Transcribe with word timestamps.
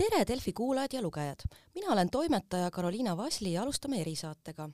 tere, 0.00 0.24
Delfi 0.24 0.52
kuulajad 0.56 0.94
ja 0.96 1.02
lugejad! 1.02 1.42
mina 1.74 1.92
olen 1.92 2.10
toimetaja 2.10 2.70
Karoliina 2.70 3.16
Vasli 3.16 3.52
ja 3.52 3.62
alustame 3.62 4.00
erisaatega. 4.00 4.68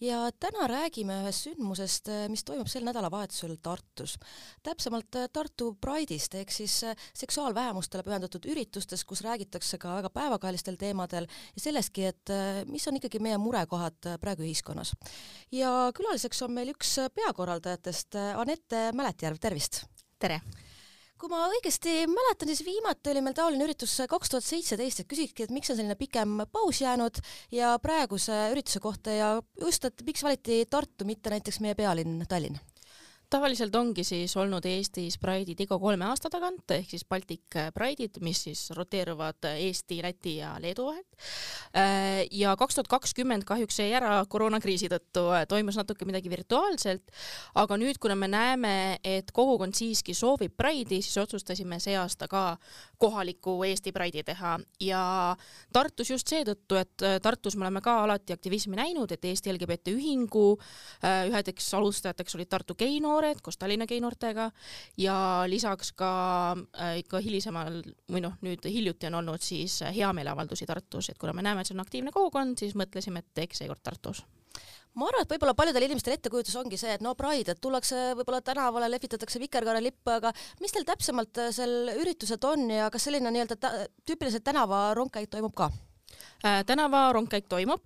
ja 0.00 0.18
täna 0.40 0.66
räägime 0.66 1.18
ühest 1.20 1.44
sündmusest, 1.44 2.08
mis 2.32 2.44
toimub 2.44 2.68
sel 2.68 2.86
nädalavahetusel 2.88 3.58
Tartus. 3.62 4.16
täpsemalt 4.62 5.18
Tartu 5.32 5.76
Pride'ist 5.86 6.34
ehk 6.40 6.50
siis 6.50 6.78
seksuaalvähemustele 7.14 8.06
pühendatud 8.06 8.48
üritustest, 8.48 9.04
kus 9.04 9.20
räägitakse 9.26 9.78
ka 9.78 9.98
väga 9.98 10.10
päevakajalistel 10.16 10.80
teemadel 10.80 11.28
ja 11.28 11.60
sellestki, 11.60 12.06
et 12.14 12.34
mis 12.66 12.88
on 12.88 12.96
ikkagi 12.96 13.20
meie 13.20 13.36
murekohad 13.38 14.14
praegu 14.20 14.48
ühiskonnas. 14.48 14.94
ja 15.52 15.92
külaliseks 15.96 16.42
on 16.48 16.56
meil 16.56 16.72
üks 16.72 16.96
peakorraldajatest, 17.20 18.16
Anette 18.16 18.88
Mäletjärv, 18.96 19.44
tervist! 19.44 19.84
tere! 20.18 20.40
Kui 21.20 21.28
ma 21.28 21.42
õigesti 21.52 22.06
mäletan, 22.08 22.48
siis 22.48 22.64
viimati 22.64 23.12
oli 23.12 23.20
meil 23.24 23.36
taoline 23.36 23.66
üritus 23.66 23.92
kaks 24.08 24.32
tuhat 24.32 24.46
seitseteist, 24.46 25.02
et 25.02 25.10
küsikski, 25.10 25.44
et 25.44 25.52
miks 25.52 25.68
on 25.72 25.76
selline 25.76 25.98
pikem 26.00 26.46
paus 26.52 26.80
jäänud 26.80 27.20
ja 27.52 27.74
praeguse 27.82 28.46
ürituse 28.54 28.80
kohta 28.80 29.14
ja 29.14 29.30
just, 29.60 29.84
et 29.84 30.04
miks 30.06 30.24
valiti 30.24 30.62
Tartu, 30.70 31.04
mitte 31.08 31.32
näiteks 31.32 31.60
meie 31.60 31.76
pealinn 31.76 32.24
Tallinn 32.28 32.69
tavaliselt 33.30 33.74
ongi 33.78 34.02
siis 34.04 34.32
olnud 34.38 34.64
Eestis 34.66 35.16
Pride'id 35.22 35.60
iga 35.62 35.76
kolme 35.78 36.06
aasta 36.08 36.30
tagant 36.32 36.72
ehk 36.74 36.90
siis 36.90 37.04
Baltic 37.06 37.54
Pride'id, 37.74 38.18
mis 38.26 38.42
siis 38.48 38.64
roteeruvad 38.74 39.46
Eesti, 39.52 40.00
Läti 40.02 40.36
ja 40.40 40.56
Leedu 40.62 40.88
vahel. 40.88 41.04
Äh, 41.76 42.24
ja 42.34 42.56
kaks 42.58 42.74
tuhat 42.74 42.90
kakskümmend 42.90 43.46
kahjuks 43.46 43.78
jäi 43.78 43.92
ära 43.94 44.16
koroonakriisi 44.28 44.90
tõttu, 44.90 45.28
äh, 45.36 45.44
toimus 45.48 45.78
natuke 45.78 46.08
midagi 46.08 46.32
virtuaalselt, 46.32 47.12
aga 47.60 47.78
nüüd, 47.78 48.00
kuna 48.02 48.16
me 48.18 48.28
näeme, 48.30 48.72
et 49.06 49.30
kogukond 49.36 49.78
siiski 49.78 50.14
soovib 50.16 50.56
Pride'i, 50.58 50.98
siis 50.98 51.20
otsustasime 51.22 51.78
see 51.82 51.94
aasta 52.00 52.26
ka 52.30 52.44
kohaliku 52.98 53.60
Eesti 53.68 53.94
Pride'i 53.94 54.26
teha 54.26 54.56
ja 54.82 55.04
Tartus 55.72 56.10
just 56.10 56.34
seetõttu, 56.34 56.80
et 56.80 57.06
äh, 57.06 57.20
Tartus 57.22 57.54
me 57.56 57.68
oleme 57.68 57.84
ka 57.84 58.00
alati 58.08 58.34
aktivismi 58.34 58.80
näinud, 58.80 59.14
et 59.14 59.30
Eesti 59.30 59.54
LGBT 59.54 59.94
Ühingu 59.94 60.48
ühedeks 61.30 61.68
alustajateks 61.76 62.34
olid 62.36 62.48
Tartu 62.50 62.74
Keino 62.74 63.19
noored 63.20 63.44
koos 63.44 63.58
Tallinna 63.60 63.86
geinoortega 63.88 64.48
ja 65.00 65.16
lisaks 65.50 65.92
ka 65.92 66.10
äh, 66.56 67.00
ikka 67.04 67.20
hilisemal 67.20 67.82
või 68.10 68.24
noh, 68.24 68.36
nüüd 68.44 68.64
hiljuti 68.64 69.10
on 69.10 69.20
olnud 69.20 69.44
siis 69.44 69.80
heameeleavaldusi 69.84 70.68
Tartus, 70.68 71.10
et 71.12 71.18
kuna 71.20 71.34
me 71.36 71.44
näeme, 71.44 71.60
et 71.60 71.68
see 71.68 71.76
on 71.76 71.84
aktiivne 71.84 72.12
kogukond, 72.14 72.58
siis 72.60 72.76
mõtlesime, 72.78 73.20
et 73.20 73.34
teeks 73.36 73.60
seekord 73.62 73.82
Tartus 73.84 74.24
ma 74.98 75.06
arvan, 75.06 75.22
et 75.22 75.30
võib-olla 75.30 75.54
paljudel 75.54 75.84
inimestel 75.86 76.16
ettekujutus 76.16 76.56
ongi 76.58 76.78
see, 76.80 76.96
et 76.96 77.04
no 77.04 77.12
Pride, 77.14 77.54
et 77.54 77.60
tullakse 77.62 78.10
võib-olla 78.18 78.40
tänavale, 78.42 78.88
lehvitatakse 78.90 79.38
vikerkaarelippe, 79.38 80.16
aga 80.16 80.32
mis 80.60 80.74
teil 80.74 80.88
täpsemalt 80.88 81.38
seal 81.54 81.92
üritused 81.94 82.42
on 82.48 82.66
ja 82.74 82.88
kas 82.90 83.06
selline 83.06 83.30
nii-öelda 83.30 83.76
tüüpiliselt 84.08 84.44
tänavarongkäik 84.48 85.30
toimub 85.30 85.54
ka? 85.54 85.70
Äh, 86.40 86.62
tänavarongkäik 86.64 87.50
toimub, 87.52 87.82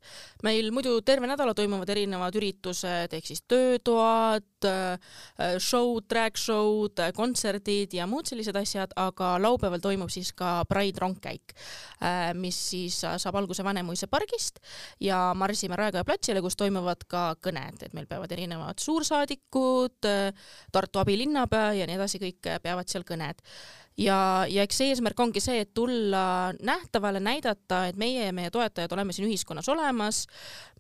meil 0.47 0.69
muidu 0.71 1.01
terve 1.03 1.27
nädala 1.27 1.57
toimuvad 1.59 1.91
erinevad 1.91 2.37
üritused 2.39 3.17
ehk 3.17 3.27
siis 3.27 3.43
töötoad, 3.51 4.47
äh, 4.71 5.57
show'd, 5.59 6.07
drag 6.07 6.39
show'd, 6.39 7.03
kontserdid 7.17 7.99
ja 7.99 8.07
muud 8.07 8.31
sellised 8.31 8.55
asjad, 8.55 8.95
aga 8.95 9.33
laupäeval 9.43 9.83
toimub 9.83 10.15
siis 10.15 10.31
ka 10.39 10.61
Pride 10.71 11.03
rongkäik, 11.03 11.57
äh, 11.99 12.31
mis 12.39 12.61
siis 12.71 13.01
saab 13.03 13.43
alguse 13.43 13.67
Vanemuise 13.67 14.07
pargist 14.07 14.63
ja 15.03 15.33
marsime 15.35 15.75
Raekoja 15.75 16.07
platsile, 16.07 16.39
kus 16.45 16.55
toimuvad 16.55 17.09
ka 17.11 17.33
kõned, 17.43 17.83
et 17.83 17.93
meil 17.99 18.07
peavad 18.07 18.39
erinevad 18.39 18.79
suursaadikud, 18.79 20.13
Tartu 20.73 21.01
abilinnapea 21.03 21.73
ja 21.81 21.87
nii 21.91 21.99
edasi, 21.99 22.23
kõik 22.23 22.55
peavad 22.63 22.87
seal 22.87 23.03
kõned. 23.09 23.43
Ja, 23.95 24.43
ja 24.51 24.65
eks 24.67 24.81
eesmärk 24.83 25.21
ongi 25.23 25.39
see, 25.43 25.61
et 25.63 25.71
tulla 25.75 26.51
nähtavale, 26.67 27.21
näidata, 27.23 27.85
et 27.87 27.99
meie 28.01 28.25
ja 28.27 28.33
meie 28.35 28.44
toetajad 28.53 28.93
oleme 28.97 29.15
siin 29.15 29.29
ühiskonnas 29.29 29.69
olemas, 29.73 30.25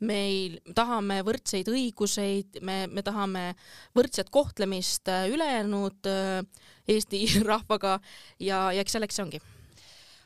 meil 0.00 0.58
tahame 0.74 1.20
võrdseid 1.26 1.70
õiguseid, 1.72 2.60
me, 2.66 2.84
me 2.90 3.04
tahame 3.06 3.50
võrdset 3.96 4.30
kohtlemist 4.34 5.08
äh, 5.12 5.28
ülejäänud 5.32 6.10
äh, 6.10 6.70
Eesti 6.88 7.24
rahvaga 7.50 7.98
ja, 8.38 8.68
ja 8.72 8.84
eks 8.84 8.98
selleks 8.98 9.20
see 9.20 9.26
ongi 9.26 9.42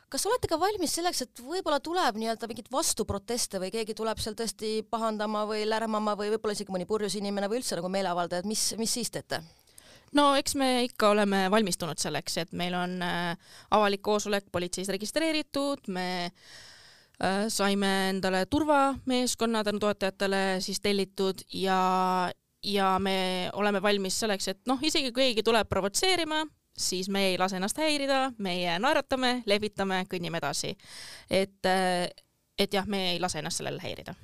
kas 0.08 0.24
olete 0.28 0.48
ka 0.48 0.56
valmis 0.60 0.94
selleks, 0.96 1.22
et 1.24 1.42
võib-olla 1.44 1.78
tuleb 1.84 2.16
nii-öelda 2.16 2.48
mingeid 2.48 2.70
vastuproteste 2.72 3.60
või 3.60 3.70
keegi 3.74 3.96
tuleb 3.96 4.20
seal 4.22 4.36
tõesti 4.38 4.80
pahandama 4.88 5.44
või 5.48 5.66
lärmama 5.68 6.16
või 6.18 6.32
võib-olla 6.32 6.56
isegi 6.56 6.72
mõni 6.72 6.88
purjus 6.88 7.18
inimene 7.20 7.50
või 7.50 7.60
üldse 7.60 7.76
nagu 7.76 7.90
meeleavaldajad, 7.92 8.48
mis, 8.48 8.70
mis 8.80 8.96
siis 8.98 9.12
teete? 9.12 9.42
no 10.16 10.30
eks 10.40 10.56
me 10.56 10.70
ikka 10.86 11.12
oleme 11.12 11.44
valmistunud 11.52 12.00
selleks, 12.00 12.38
et 12.44 12.56
meil 12.56 12.76
on 12.78 12.96
äh, 13.04 13.52
avalik 13.76 14.02
koosolek 14.04 14.48
politseis 14.52 14.88
registreeritud, 14.94 15.90
me 15.92 16.08
saime 17.48 17.88
endale 18.08 18.44
turvameeskonna 18.46 19.64
tänu 19.64 19.80
toetajatele 19.82 20.60
siis 20.62 20.78
tellitud 20.80 21.42
ja, 21.52 22.30
ja 22.62 22.98
me 22.98 23.50
oleme 23.52 23.82
valmis 23.82 24.20
selleks, 24.20 24.48
et 24.48 24.60
noh, 24.70 24.78
isegi 24.82 25.10
kui 25.10 25.28
keegi 25.28 25.42
tuleb 25.42 25.68
provotseerima, 25.68 26.44
siis 26.78 27.08
me 27.10 27.26
ei 27.32 27.38
lase 27.38 27.58
ennast 27.58 27.78
häirida, 27.82 28.32
meie 28.38 28.78
naeratame, 28.78 29.42
lehvitame, 29.46 30.04
kõnnime 30.10 30.38
edasi. 30.38 30.76
et, 31.30 31.58
äh, 31.66 32.08
et 32.58 32.74
jah, 32.74 32.86
me 32.86 33.12
ei 33.12 33.20
lase 33.20 33.42
ennast 33.42 33.58
sellele 33.62 33.82
häirida 33.82 34.14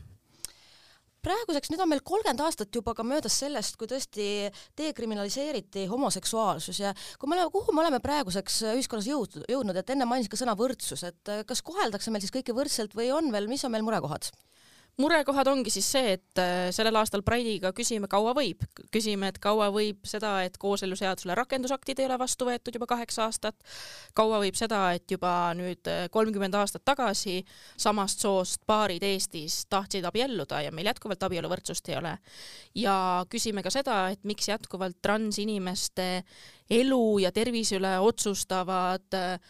praeguseks, 1.24 1.72
nüüd 1.72 1.82
on 1.82 1.90
meil 1.90 2.02
kolmkümmend 2.04 2.42
aastat 2.44 2.74
juba 2.74 2.94
ka 2.96 3.06
möödas 3.06 3.36
sellest, 3.42 3.78
kui 3.80 3.88
tõesti 3.90 4.26
dekriminaliseeriti 4.78 5.86
homoseksuaalsus 5.90 6.80
ja 6.82 6.94
kui 7.18 7.30
me 7.30 7.38
oleme, 7.38 7.52
kuhu 7.54 7.74
me 7.74 7.84
oleme 7.84 8.00
praeguseks 8.04 8.60
ühiskonnas 8.74 9.08
jõudnud, 9.10 9.48
jõudnud, 9.50 9.80
et 9.80 9.94
enne 9.94 10.08
mainisin 10.08 10.32
ka 10.32 10.40
sõna 10.40 10.56
võrdsus, 10.58 11.04
et 11.08 11.34
kas 11.48 11.64
koheldakse 11.64 12.12
meil 12.12 12.24
siis 12.24 12.34
kõiki 12.34 12.56
võrdselt 12.56 12.96
või 12.96 13.10
on 13.14 13.32
veel, 13.34 13.48
mis 13.50 13.64
on 13.64 13.74
meil 13.74 13.86
murekohad? 13.86 14.30
Murekohad 15.00 15.48
ongi 15.50 15.72
siis 15.74 15.86
see, 15.94 16.12
et 16.16 16.40
äh, 16.40 16.68
sellel 16.74 16.96
aastal 17.00 17.24
Pride'iga 17.26 17.72
küsime, 17.76 18.08
kaua 18.10 18.34
võib, 18.36 18.62
küsime, 18.94 19.30
et 19.32 19.40
kaua 19.42 19.70
võib 19.74 20.04
seda, 20.06 20.36
et 20.46 20.56
kooseluseadusele 20.60 21.34
rakendusaktid 21.38 22.00
ei 22.00 22.08
ole 22.08 22.18
vastu 22.20 22.48
võetud 22.48 22.78
juba 22.78 22.88
kaheksa 22.94 23.26
aastat, 23.26 23.58
kaua 24.14 24.40
võib 24.44 24.58
seda, 24.58 24.84
et 24.94 25.10
juba 25.10 25.32
nüüd 25.58 25.90
äh, 25.90 26.06
kolmkümmend 26.14 26.54
aastat 26.58 26.84
tagasi 26.86 27.40
samast 27.76 28.22
soost 28.24 28.62
paarid 28.66 29.02
Eestis 29.06 29.64
tahtsid 29.70 30.06
abielluda 30.08 30.62
ja 30.66 30.74
meil 30.74 30.92
jätkuvalt 30.92 31.26
abieluvõrdsust 31.26 31.90
ei 31.90 31.98
ole. 31.98 32.16
ja 32.78 32.96
küsime 33.30 33.62
ka 33.62 33.70
seda, 33.74 34.08
et 34.14 34.22
miks 34.24 34.48
jätkuvalt 34.48 35.00
transinimeste 35.02 36.24
elu 36.70 37.06
ja 37.24 37.32
tervise 37.34 37.80
üle 37.80 37.96
otsustavad 38.00 39.18
äh, 39.18 39.40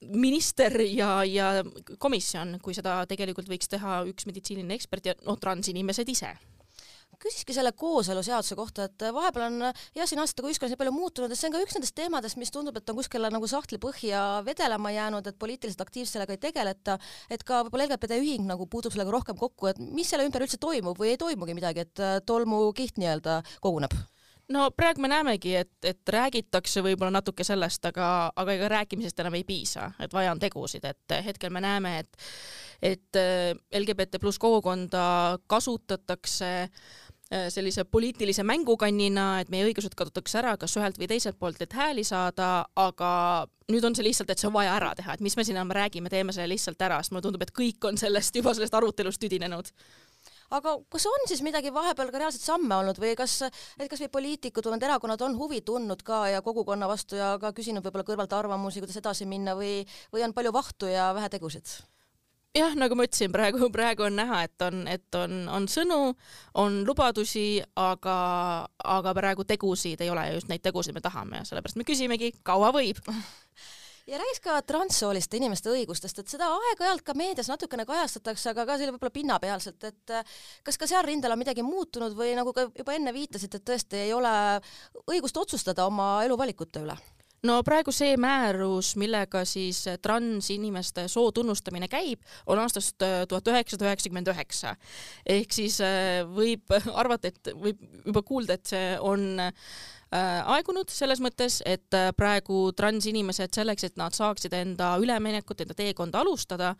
minister 0.00 0.80
ja, 0.80 1.20
ja 1.28 1.50
komisjon, 1.98 2.56
kui 2.64 2.76
seda 2.76 3.02
tegelikult 3.10 3.50
võiks 3.50 3.68
teha 3.70 4.00
üks 4.08 4.28
meditsiiniline 4.28 4.78
ekspert 4.78 5.10
ja 5.10 5.16
noh, 5.26 5.38
transinimesed 5.40 6.08
ise. 6.08 6.32
Küsiski 7.20 7.52
selle 7.52 7.74
kooseluseaduse 7.76 8.56
kohta, 8.56 8.86
et 8.88 9.02
vahepeal 9.12 9.42
on 9.50 9.64
jah, 9.66 10.06
siin 10.08 10.22
aastatega 10.22 10.48
ühiskonnas 10.48 10.72
nii 10.72 10.78
palju 10.80 10.92
muutunud, 10.94 11.28
et 11.28 11.36
see 11.36 11.50
on 11.50 11.52
ka 11.52 11.60
üks 11.60 11.76
nendest 11.76 11.92
teemadest, 11.98 12.38
mis 12.40 12.52
tundub, 12.54 12.78
et 12.80 12.88
on 12.88 12.96
kuskile 12.96 13.28
nagu 13.34 13.50
sahtlipõhja 13.50 14.22
vedelema 14.46 14.92
jäänud, 14.94 15.28
et 15.28 15.36
poliitiliselt 15.42 15.84
aktiivselt 15.84 16.16
sellega 16.16 16.38
ei 16.38 16.40
tegeleta, 16.40 16.96
et 17.28 17.44
ka 17.44 17.60
võib-olla 17.66 17.90
LGBT 17.90 18.22
ühing 18.22 18.48
nagu 18.48 18.64
puutub 18.72 18.96
sellega 18.96 19.12
rohkem 19.12 19.36
kokku, 19.36 19.68
et 19.68 19.82
mis 19.82 20.08
selle 20.08 20.24
ümber 20.30 20.46
üldse 20.46 20.56
toimub 20.62 20.96
või 20.96 21.12
ei 21.12 21.20
toimugi 21.20 21.58
midagi, 21.60 21.84
et 21.84 22.24
tolmukiht 22.24 22.96
nii-öelda 23.02 23.42
koguneb 23.60 23.98
no 24.50 24.70
praegu 24.76 25.02
me 25.04 25.10
näemegi, 25.10 25.54
et, 25.62 25.72
et 25.86 26.14
räägitakse 26.14 26.82
võib-olla 26.84 27.12
natuke 27.20 27.44
sellest, 27.46 27.84
aga, 27.90 28.06
aga 28.36 28.56
ega 28.56 28.70
rääkimisest 28.76 29.22
enam 29.22 29.36
ei 29.38 29.44
piisa, 29.46 29.92
et 30.02 30.14
vaja 30.14 30.32
on 30.34 30.42
tegusid, 30.42 30.84
et 30.84 31.20
hetkel 31.26 31.54
me 31.54 31.62
näeme, 31.64 31.98
et 32.04 32.26
et 32.80 33.16
äh, 33.20 33.52
LGBT 33.76 34.16
pluss 34.20 34.40
kogukonda 34.40 35.38
kasutatakse 35.46 36.48
äh, 36.62 37.48
sellise 37.52 37.84
poliitilise 37.84 38.42
mängukannina, 38.42 39.42
et 39.42 39.50
meie 39.52 39.66
õigused 39.68 39.92
kaotatakse 39.96 40.40
ära 40.40 40.56
kas 40.56 40.78
ühelt 40.80 40.96
või 40.98 41.10
teiselt 41.10 41.36
poolt, 41.38 41.60
et 41.60 41.76
hääli 41.76 42.06
saada, 42.08 42.64
aga 42.80 43.10
nüüd 43.70 43.84
on 43.84 43.94
see 43.94 44.06
lihtsalt, 44.08 44.32
et 44.32 44.40
see 44.40 44.48
on 44.48 44.56
vaja 44.56 44.72
ära 44.78 44.94
teha, 44.96 45.14
et 45.14 45.24
mis 45.24 45.36
me 45.36 45.44
siin 45.44 45.60
enam 45.60 45.74
räägime, 45.76 46.08
teeme 46.08 46.32
selle 46.32 46.54
lihtsalt 46.54 46.80
ära, 46.88 47.02
sest 47.02 47.12
mulle 47.12 47.28
tundub, 47.28 47.44
et 47.44 47.52
kõik 47.52 47.84
on 47.90 48.00
sellest 48.00 48.40
juba 48.40 48.56
sellest 48.56 48.80
arutelust 48.80 49.20
tüdinenud 49.20 49.68
aga 50.50 50.74
kas 50.90 51.06
on 51.10 51.28
siis 51.30 51.42
midagi 51.46 51.72
vahepeal 51.74 52.10
ka 52.12 52.22
reaalseid 52.22 52.44
samme 52.44 52.80
olnud 52.80 52.98
või 53.02 53.14
kas, 53.18 53.40
et 53.78 53.90
kas 53.90 54.02
või 54.04 54.12
poliitikud 54.16 54.66
või 54.66 54.76
need 54.76 54.88
erakonnad 54.88 55.22
on 55.26 55.38
huvi 55.38 55.62
tundnud 55.66 56.02
ka 56.06 56.24
ja 56.32 56.42
kogukonna 56.42 56.88
vastu 56.90 57.18
ja 57.20 57.36
ka 57.42 57.54
küsinud 57.56 57.86
võib-olla 57.86 58.06
kõrvalt 58.08 58.36
arvamusi, 58.36 58.82
kuidas 58.82 59.00
edasi 59.00 59.28
minna 59.30 59.56
või, 59.58 59.80
või 60.14 60.26
on 60.26 60.34
palju 60.36 60.52
vahtu 60.54 60.90
ja 60.90 61.10
vähe 61.16 61.30
tegusid? 61.32 61.80
jah, 62.56 62.74
nagu 62.74 62.96
ma 62.98 63.06
ütlesin, 63.06 63.30
praegu, 63.34 63.68
praegu 63.76 64.06
on 64.08 64.16
näha, 64.18 64.42
et 64.48 64.66
on, 64.66 64.82
et 64.90 65.18
on, 65.18 65.36
on 65.54 65.68
sõnu, 65.70 66.00
on 66.58 66.80
lubadusi, 66.86 67.62
aga, 67.78 68.16
aga 68.96 69.14
praegu 69.16 69.46
tegusid 69.46 70.02
ei 70.02 70.10
ole 70.10 70.26
ja 70.26 70.38
just 70.38 70.50
neid 70.50 70.64
tegusid 70.64 70.96
me 70.96 71.04
tahame 71.04 71.42
ja 71.42 71.46
sellepärast 71.48 71.78
me 71.78 71.86
küsimegi, 71.88 72.34
kaua 72.46 72.72
võib 72.74 72.98
ja 74.10 74.18
räägiks 74.18 74.42
ka 74.42 74.56
transsooliste 74.66 75.38
inimeste 75.38 75.70
õigustest, 75.70 76.18
et 76.22 76.32
seda 76.32 76.48
aeg-ajalt 76.56 77.04
ka 77.06 77.14
meedias 77.18 77.50
natukene 77.50 77.86
kajastatakse, 77.88 78.50
aga 78.50 78.66
ka 78.66 78.78
selle 78.80 78.94
võib-olla 78.96 79.14
pinnapealselt, 79.14 79.86
et 79.86 80.14
äh, 80.16 80.34
kas 80.66 80.80
ka 80.80 80.88
seal 80.90 81.06
rindel 81.06 81.34
on 81.34 81.40
midagi 81.40 81.64
muutunud 81.66 82.16
või 82.18 82.34
nagu 82.38 82.54
ka 82.56 82.68
juba 82.74 82.96
enne 82.96 83.14
viitasite, 83.14 83.60
et 83.60 83.68
tõesti 83.70 84.04
ei 84.08 84.12
ole 84.16 84.34
õigust 85.06 85.38
otsustada 85.38 85.86
oma 85.86 86.18
eluvalikute 86.26 86.84
üle? 86.86 86.98
no 87.46 87.60
praegu 87.64 87.92
see 87.94 88.16
määrus, 88.20 88.92
millega 89.00 89.44
siis 89.48 89.84
transinimeste 90.02 91.06
soo 91.08 91.30
tunnustamine 91.32 91.88
käib, 91.88 92.20
on 92.50 92.60
aastast 92.60 93.00
äh, 93.06 93.22
tuhat 93.30 93.48
üheksasada 93.48 93.88
üheksakümmend 93.88 94.28
üheksa. 94.34 94.74
ehk 95.24 95.54
siis 95.54 95.80
äh, 95.84 96.20
võib 96.26 96.74
arvata, 97.02 97.30
et 97.30 97.54
võib 97.54 97.80
juba 98.04 98.26
kuulda, 98.26 98.58
et 98.58 98.74
see 98.74 98.92
on 99.00 99.40
aegunud 100.10 100.90
selles 100.90 101.20
mõttes, 101.22 101.60
et 101.66 101.94
äh, 101.94 102.10
praegu 102.16 102.72
transinimesed 102.76 103.54
selleks, 103.54 103.84
et 103.86 103.98
nad 104.00 104.14
saaksid 104.16 104.54
enda 104.58 104.92
üleminekut, 105.02 105.62
enda 105.62 105.76
teekonda 105.78 106.24
alustada, 106.24 106.72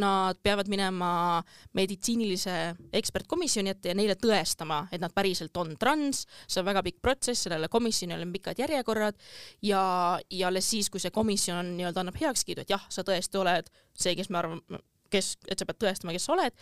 nad 0.00 0.40
peavad 0.42 0.70
minema 0.72 1.10
meditsiinilise 1.76 2.56
ekspertkomisjoni 2.96 3.74
ette 3.74 3.92
ja 3.92 3.98
neile 3.98 4.16
tõestama, 4.16 4.86
et 4.92 5.02
nad 5.04 5.12
päriselt 5.12 5.56
on 5.60 5.76
trans, 5.80 6.24
see 6.46 6.62
on 6.62 6.68
väga 6.70 6.84
pikk 6.86 7.02
protsess, 7.04 7.44
sellele 7.44 7.68
komisjonile 7.68 8.24
on 8.24 8.32
pikad 8.32 8.60
järjekorrad. 8.64 9.18
Ja, 9.62 9.82
ja 10.30 10.48
alles 10.48 10.70
siis, 10.70 10.88
kui 10.88 11.02
see 11.02 11.12
komisjon 11.12 11.74
nii-öelda 11.76 12.04
annab 12.04 12.16
heakskiidu, 12.20 12.64
et 12.64 12.72
jah, 12.72 12.88
sa 12.88 13.04
tõesti 13.04 13.40
oled 13.40 13.68
see, 13.98 14.16
kes 14.16 14.32
me 14.32 14.40
arvame, 14.40 14.80
kes, 15.10 15.32
et 15.48 15.58
sa 15.58 15.66
pead 15.68 15.80
tõestama, 15.82 16.14
kes 16.14 16.26
sa 16.28 16.34
oled, 16.34 16.54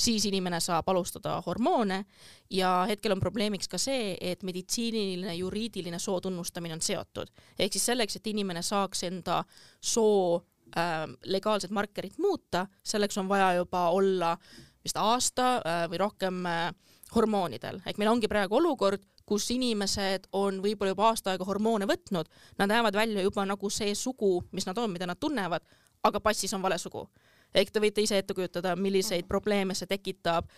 siis 0.00 0.26
inimene 0.28 0.60
saab 0.62 0.88
alustada 0.92 1.36
hormoone. 1.46 2.04
Ja 2.52 2.84
hetkel 2.88 3.14
on 3.14 3.22
probleemiks 3.22 3.70
ka 3.70 3.80
see, 3.80 4.14
et 4.20 4.44
meditsiiniline 4.46 5.34
juriidiline 5.38 5.98
soo 5.98 6.20
tunnustamine 6.20 6.76
on 6.76 6.82
seotud. 6.84 7.32
ehk 7.58 7.72
siis 7.72 7.86
selleks, 7.92 8.16
et 8.16 8.26
inimene 8.26 8.62
saaks 8.62 9.02
enda 9.08 9.42
soo 9.80 10.36
äh, 10.76 11.08
legaalset 11.24 11.70
markerit 11.70 12.18
muuta, 12.18 12.66
selleks 12.82 13.18
on 13.18 13.28
vaja 13.28 13.54
juba 13.54 13.88
olla 13.90 14.36
vist 14.84 14.96
aasta 15.00 15.56
äh, 15.56 15.84
või 15.90 15.98
rohkem 15.98 16.46
äh, 16.46 16.70
hormoonidel, 17.14 17.80
ehk 17.86 17.98
meil 17.98 18.10
ongi 18.12 18.28
praegu 18.28 18.58
olukord, 18.60 19.02
kus 19.24 19.48
inimesed 19.54 20.28
on 20.36 20.60
võib-olla 20.60 20.92
juba 20.92 21.08
aasta 21.08 21.32
aega 21.32 21.46
hormoone 21.48 21.88
võtnud, 21.88 22.28
nad 22.58 22.68
näevad 22.68 22.96
välja 22.96 23.22
juba 23.24 23.46
nagu 23.48 23.70
see 23.72 23.94
sugu, 23.96 24.42
mis 24.52 24.66
nad 24.68 24.78
on, 24.78 24.92
mida 24.92 25.08
nad 25.08 25.20
tunnevad, 25.20 25.64
aga 26.04 26.20
passis 26.20 26.52
on 26.52 26.62
vale 26.62 26.78
sugu 26.78 27.06
ehk 27.54 27.70
te 27.70 27.82
võite 27.82 28.04
ise 28.04 28.18
ette 28.18 28.34
kujutada, 28.36 28.74
milliseid 28.76 29.28
probleeme 29.30 29.76
see 29.78 29.90
tekitab 29.90 30.50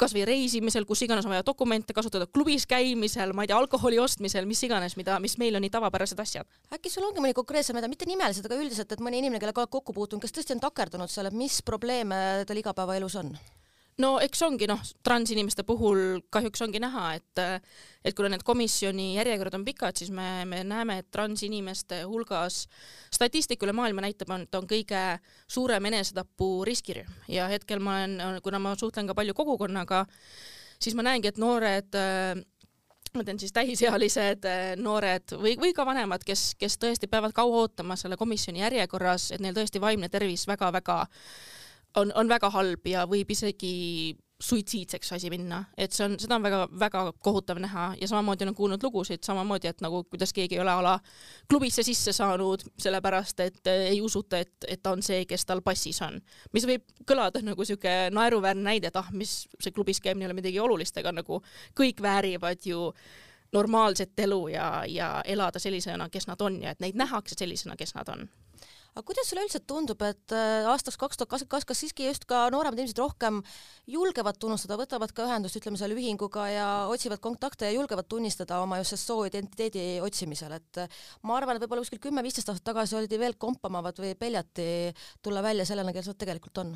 kasvõi 0.00 0.24
reisimisel, 0.24 0.86
kus 0.88 1.02
iganes 1.04 1.26
on 1.28 1.34
vaja 1.34 1.44
dokumente 1.44 1.92
kasutada, 1.96 2.24
klubis 2.30 2.64
käimisel, 2.68 3.34
ma 3.36 3.44
ei 3.44 3.50
tea, 3.50 3.58
alkoholi 3.60 4.00
ostmisel, 4.00 4.48
mis 4.48 4.62
iganes, 4.64 4.96
mida, 4.96 5.18
mis 5.20 5.36
meil 5.40 5.58
on 5.58 5.64
nii 5.66 5.72
tavapärased 5.74 6.20
asjad. 6.24 6.48
äkki 6.72 6.92
sul 6.92 7.04
ongi 7.04 7.20
mõni 7.20 7.36
konkreetsem, 7.36 7.76
mitte 7.84 8.08
nimeliselt, 8.08 8.48
aga 8.48 8.60
üldiselt, 8.62 8.92
et 8.92 9.04
mõni 9.04 9.20
inimene, 9.20 9.42
kellega 9.42 9.66
oled 9.66 9.72
kokku 9.76 9.96
puutunud, 9.96 10.24
kes 10.24 10.32
tõesti 10.36 10.56
on 10.56 10.64
takerdunud 10.64 11.12
seal, 11.12 11.28
et 11.28 11.36
mis 11.36 11.60
probleeme 11.66 12.46
tal 12.48 12.62
igapäevaelus 12.62 13.20
on? 13.20 13.34
No 14.00 14.10
eks 14.22 14.42
ongi 14.46 14.68
noh, 14.70 14.80
transinimeste 15.06 15.64
puhul 15.68 16.20
kahjuks 16.32 16.62
ongi 16.66 16.80
näha, 16.82 17.14
et 17.18 17.42
et 18.04 18.16
kuna 18.16 18.30
need 18.32 18.44
komisjoni 18.46 19.10
järjekorrad 19.18 19.58
on 19.58 19.64
pikad, 19.66 19.98
siis 20.00 20.12
me, 20.14 20.44
me 20.48 20.62
näeme, 20.64 21.00
et 21.02 21.10
transinimeste 21.12 22.02
hulgas 22.08 22.62
statistika 23.12 23.66
üle 23.66 23.74
maailma 23.76 24.06
näitab, 24.06 24.32
et 24.40 24.56
on 24.56 24.68
kõige 24.70 25.02
suurem 25.44 25.90
enesetapu 25.90 26.64
riskirühm. 26.64 27.10
Ja 27.28 27.50
hetkel 27.52 27.82
ma 27.84 27.98
olen, 28.00 28.40
kuna 28.44 28.62
ma 28.62 28.72
suhtlen 28.80 29.10
ka 29.10 29.16
palju 29.18 29.36
kogukonnaga, 29.36 30.06
siis 30.80 30.96
ma 30.96 31.04
näengi, 31.04 31.28
et 31.28 31.40
noored 31.40 32.00
ma 33.10 33.24
ütlen 33.24 33.40
siis 33.42 33.52
täisealised 33.52 34.46
noored 34.78 35.34
või, 35.34 35.56
või 35.58 35.72
ka 35.74 35.84
vanemad, 35.86 36.22
kes, 36.26 36.54
kes 36.60 36.78
tõesti 36.80 37.08
peavad 37.10 37.34
kaua 37.36 37.64
ootama 37.64 37.96
selle 37.98 38.16
komisjoni 38.16 38.62
järjekorras, 38.62 39.32
et 39.34 39.42
neil 39.42 39.56
tõesti 39.56 39.82
vaimne 39.82 40.08
tervis 40.08 40.46
väga-väga 40.48 41.02
on, 41.96 42.12
on 42.14 42.28
väga 42.28 42.50
halb 42.50 42.86
ja 42.86 43.06
võib 43.10 43.30
isegi 43.30 44.16
suitsiidseks 44.40 45.12
asi 45.12 45.30
minna, 45.30 45.64
et 45.76 45.92
see 45.92 46.04
on, 46.06 46.14
seda 46.20 46.38
on 46.38 46.44
väga-väga 46.44 47.02
kohutav 47.20 47.58
näha 47.60 47.90
ja 48.00 48.08
samamoodi 48.08 48.46
olen 48.46 48.56
kuulnud 48.56 48.82
lugusid 48.82 49.24
samamoodi, 49.26 49.68
et 49.68 49.82
nagu 49.84 50.02
kuidas 50.04 50.32
keegi 50.32 50.56
ei 50.56 50.62
ole 50.62 50.72
a 50.72 50.82
la 50.84 50.94
klubisse 51.50 51.84
sisse 51.84 52.14
saanud, 52.16 52.64
sellepärast 52.80 53.44
et 53.44 53.72
ei 53.74 54.00
usuta, 54.00 54.40
et, 54.40 54.54
et 54.68 54.82
ta 54.82 54.94
on 54.96 55.04
see, 55.04 55.26
kes 55.28 55.44
tal 55.44 55.60
passis 55.66 56.00
on. 56.06 56.16
mis 56.56 56.66
võib 56.66 56.88
kõlada 57.08 57.44
nagu 57.44 57.64
sihuke 57.68 57.94
naeruväärne 58.16 58.64
näide, 58.64 58.88
et 58.88 58.96
ah, 58.96 59.12
mis 59.12 59.42
see 59.60 59.76
klubis 59.76 60.00
käimine 60.00 60.24
ei 60.24 60.30
ole 60.30 60.40
midagi 60.40 60.60
olulist, 60.60 60.96
aga 60.96 61.12
nagu 61.20 61.42
kõik 61.76 62.00
väärivad 62.02 62.64
ju 62.64 62.90
normaalset 63.52 64.24
elu 64.24 64.46
ja, 64.48 64.84
ja 64.88 65.14
elada 65.24 65.58
sellisena, 65.58 66.08
kes 66.08 66.30
nad 66.30 66.40
on 66.40 66.62
ja 66.62 66.72
et 66.72 66.80
neid 66.80 66.96
nähakse 66.96 67.36
sellisena, 67.36 67.76
kes 67.76 67.92
nad 67.98 68.08
on 68.08 68.28
aga 68.94 69.04
kuidas 69.06 69.28
sulle 69.30 69.44
üldiselt 69.44 69.66
tundub, 69.70 70.02
et 70.02 70.34
äh, 70.34 70.66
aastaks 70.70 70.98
kaks 71.00 71.20
tuhat 71.20 71.30
kakskümmend 71.30 71.54
kaks, 71.54 71.68
kas 71.68 71.82
siiski 71.84 72.08
just 72.08 72.26
ka 72.30 72.42
nooremad 72.52 72.78
inimesed 72.80 72.98
rohkem 73.00 73.40
julgevad 73.90 74.38
tunnustada, 74.42 74.78
võtavad 74.80 75.14
ka 75.14 75.28
ühendust, 75.28 75.58
ütleme 75.60 75.78
selle 75.80 75.96
ühinguga 75.98 76.46
ja 76.50 76.68
otsivad 76.90 77.22
kontakte 77.22 77.68
ja 77.68 77.76
julgevad 77.76 78.08
tunnistada 78.10 78.60
oma 78.64 78.80
just 78.82 78.98
soo 79.00 79.24
identiteedi 79.30 80.00
otsimisel, 80.04 80.56
et 80.58 80.84
äh, 80.84 81.02
ma 81.22 81.38
arvan, 81.38 81.56
et 81.56 81.64
võib-olla 81.64 81.86
kuskil 81.86 82.02
kümme-viisteist 82.08 82.50
aastat 82.52 82.72
tagasi 82.72 82.98
oldi 82.98 83.20
veel 83.20 83.38
kompamavad 83.38 83.98
või 84.02 84.16
peljati 84.18 84.70
tulla 85.22 85.44
välja 85.46 85.68
sellena, 85.68 85.94
kes 85.94 86.10
nad 86.10 86.18
tegelikult 86.20 86.64
on. 86.64 86.74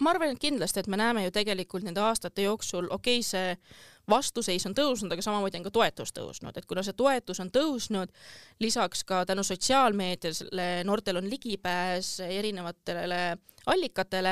Ma 0.00 0.14
arvan, 0.14 0.30
et 0.32 0.40
kindlasti, 0.40 0.80
et 0.80 0.88
me 0.88 0.96
näeme 0.96 1.26
ju 1.26 1.32
tegelikult 1.34 1.84
nende 1.84 2.00
aastate 2.00 2.46
jooksul, 2.46 2.86
okei 2.94 3.20
okay,, 3.20 3.26
see 3.26 3.99
vastuseis 4.10 4.66
on 4.68 4.76
tõusnud, 4.76 5.12
aga 5.12 5.24
samamoodi 5.24 5.60
on 5.60 5.68
ka 5.68 5.74
toetus 5.74 6.14
tõusnud, 6.16 6.56
et 6.56 6.66
kuna 6.68 6.84
see 6.86 6.96
toetus 6.96 7.40
on 7.42 7.52
tõusnud, 7.54 8.12
lisaks 8.60 9.04
ka 9.08 9.24
tänu 9.28 9.44
sotsiaalmeediale 9.46 10.70
noortel 10.88 11.22
on 11.22 11.30
ligipääs 11.30 12.18
erinevatele 12.26 13.38
allikatele, 13.66 14.30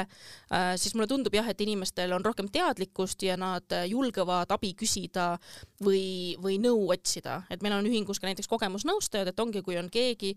äh, 0.52 0.76
siis 0.76 0.94
mulle 0.94 1.06
tundub 1.06 1.34
jah, 1.34 1.48
et 1.48 1.60
inimestel 1.60 2.12
on 2.16 2.24
rohkem 2.24 2.48
teadlikkust 2.52 3.22
ja 3.22 3.36
nad 3.36 3.74
julgevad 3.86 4.50
abi 4.54 4.72
küsida 4.78 5.30
või, 5.84 6.36
või 6.42 6.58
nõu 6.62 6.88
otsida, 6.92 7.42
et 7.50 7.62
meil 7.62 7.76
on 7.76 7.86
ühingus 7.86 8.20
ka 8.20 8.28
näiteks 8.28 8.48
kogemusnõustajad, 8.50 9.30
et 9.30 9.40
ongi, 9.40 9.62
kui 9.62 9.78
on 9.78 9.90
keegi, 9.92 10.34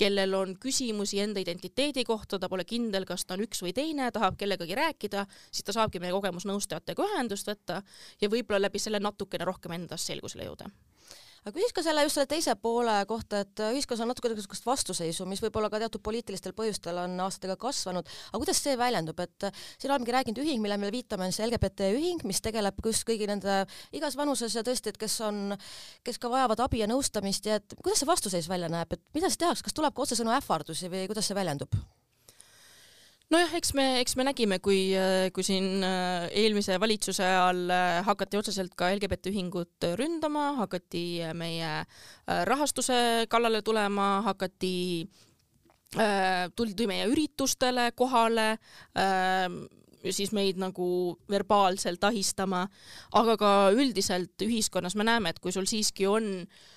kellel 0.00 0.34
on 0.36 0.56
küsimusi 0.60 1.22
enda 1.22 1.40
identiteedi 1.42 2.04
kohta, 2.08 2.38
ta 2.38 2.50
pole 2.52 2.66
kindel, 2.68 3.06
kas 3.08 3.24
ta 3.24 3.36
on 3.36 3.44
üks 3.46 3.62
või 3.64 3.74
teine, 3.76 4.10
tahab 4.12 4.36
kellegagi 4.40 4.76
rääkida, 4.78 5.26
siis 5.50 5.66
ta 5.66 5.76
saabki 5.76 6.02
meie 6.02 6.14
kogemusnõustajatega 6.16 7.08
ühendust 7.08 7.48
võtta 7.48 7.82
ja 8.20 8.30
võib-olla 8.32 8.66
läbi 8.66 8.81
selle 8.82 9.02
natukene 9.02 9.48
rohkem 9.48 9.78
endas 9.78 10.06
selgusele 10.10 10.48
jõuda 10.48 10.70
aga 11.42 11.56
küsiks 11.56 11.74
ka 11.74 11.82
selle 11.82 12.04
just 12.06 12.16
selle 12.16 12.28
teise 12.30 12.54
poole 12.62 12.94
kohta, 13.10 13.40
et 13.42 13.62
ühiskonnas 13.72 14.04
on 14.04 14.10
natuke 14.12 14.30
niisugust 14.30 14.66
vastuseisu, 14.66 15.26
mis 15.26 15.42
võib-olla 15.42 15.70
ka 15.72 15.80
teatud 15.82 16.02
poliitilistel 16.06 16.54
põhjustel 16.58 17.00
on 17.02 17.16
aastatega 17.24 17.56
kasvanud, 17.60 18.10
aga 18.30 18.40
kuidas 18.42 18.60
see 18.62 18.76
väljendub, 18.78 19.18
et 19.24 19.48
siin 19.74 19.90
olemegi 19.90 20.14
rääkinud 20.14 20.42
ühing, 20.44 20.62
mille 20.62 20.78
me 20.78 20.92
viitame, 20.94 21.26
on 21.26 21.34
see 21.34 21.46
LGBT 21.48 21.90
ühing, 21.96 22.22
mis 22.28 22.42
tegeleb 22.44 22.78
just 22.86 23.06
kõigi 23.08 23.26
nende 23.30 23.62
igas 23.98 24.16
vanuses 24.18 24.54
ja 24.54 24.62
tõesti, 24.66 24.94
et 24.94 25.00
kes 25.02 25.18
on, 25.26 25.56
kes 26.06 26.22
ka 26.22 26.30
vajavad 26.30 26.62
abi 26.62 26.84
ja 26.84 26.90
nõustamist 26.90 27.50
ja 27.50 27.58
et 27.58 27.74
kuidas 27.80 28.04
see 28.04 28.10
vastuseis 28.12 28.50
välja 28.50 28.70
näeb, 28.70 28.94
et 28.94 29.02
mida 29.16 29.30
siis 29.30 29.42
tehakse, 29.42 29.66
kas 29.66 29.74
tuleb 29.74 29.96
ka 29.96 30.06
otsesõnu 30.06 30.34
ähvardusi 30.38 30.92
või 30.92 31.08
kuidas 31.10 31.26
see 31.26 31.38
väljendub? 31.38 31.74
Nojah, 33.32 33.52
eks 33.56 33.72
me, 33.76 33.84
eks 34.02 34.16
me 34.18 34.26
nägime, 34.26 34.58
kui, 34.64 34.92
kui 35.34 35.44
siin 35.46 35.84
äh, 35.86 36.28
eelmise 36.42 36.76
valitsuse 36.80 37.24
ajal 37.24 37.64
äh, 37.72 37.98
hakati 38.06 38.38
otseselt 38.40 38.74
ka 38.78 38.90
LGBT 38.92 39.32
ühingut 39.32 39.86
ründama, 39.98 40.52
hakati 40.60 41.04
meie 41.38 41.70
äh, 41.82 42.42
rahastuse 42.48 43.26
kallale 43.32 43.62
tulema, 43.64 44.14
hakati 44.28 44.74
tuldi 46.56 46.86
meie 46.88 47.04
üritustele 47.04 47.90
kohale, 47.92 48.46
siis 50.08 50.30
meid 50.32 50.56
nagu 50.56 50.86
verbaalselt 51.28 52.06
ahistama, 52.08 52.62
aga 53.20 53.34
ka 53.36 53.50
üldiselt 53.76 54.40
ühiskonnas 54.40 54.96
me 54.96 55.04
näeme, 55.04 55.34
et 55.34 55.42
kui 55.44 55.52
sul 55.52 55.68
siiski 55.68 56.08
on 56.08 56.30
äh, 56.46 56.72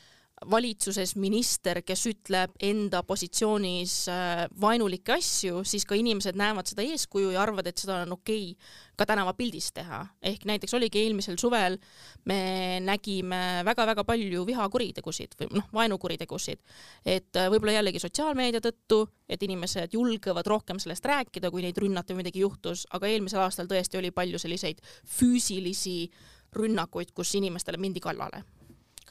valitsuses 0.51 1.15
minister, 1.15 1.80
kes 1.86 2.01
ütleb 2.10 2.56
enda 2.63 3.01
positsioonis 3.08 3.94
äh, 4.12 4.42
vaenulikke 4.62 5.15
asju, 5.15 5.62
siis 5.63 5.86
ka 5.88 5.96
inimesed 5.96 6.36
näevad 6.36 6.68
seda 6.68 6.84
eeskuju 6.84 7.32
ja 7.32 7.42
arvavad, 7.46 7.70
et 7.72 7.80
seda 7.80 8.01
on 8.04 8.18
okei 8.18 8.50
okay 8.51 8.74
ka 8.96 9.06
tänavapildis 9.08 9.72
teha. 9.75 10.01
ehk 10.22 10.46
näiteks 10.46 10.74
oligi 10.74 11.01
eelmisel 11.04 11.38
suvel, 11.39 11.77
me 12.25 12.80
nägime 12.84 13.63
väga-väga 13.68 14.04
palju 14.08 14.46
vihakuritegusid 14.48 15.36
või 15.39 15.50
noh, 15.60 15.70
vaenukuritegusid. 15.74 16.60
et 17.06 17.36
äh, 17.36 17.50
võib-olla 17.51 17.80
jällegi 17.80 18.04
sotsiaalmeedia 18.04 18.63
tõttu, 18.63 19.06
et 19.30 19.44
inimesed 19.44 19.96
julgevad 19.96 20.48
rohkem 20.48 20.80
sellest 20.84 21.06
rääkida, 21.06 21.51
kui 21.51 21.63
neid 21.63 21.80
rünnati 21.80 22.13
või 22.13 22.25
midagi 22.25 22.44
juhtus, 22.44 22.86
aga 22.92 23.08
eelmisel 23.08 23.39
aastal 23.39 23.72
tõesti 23.72 24.04
oli 24.04 24.12
palju 24.12 24.39
selliseid 24.39 24.84
füüsilisi 25.18 26.12
rünnakuid, 26.56 27.15
kus 27.15 27.36
inimestele 27.39 27.80
mindi 27.80 28.04
kallale 28.04 28.44